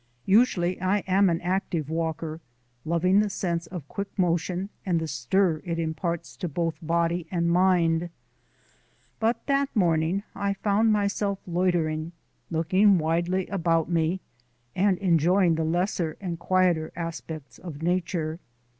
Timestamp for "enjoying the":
14.97-15.63